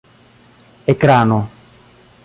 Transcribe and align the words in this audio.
ekrano 0.93 1.39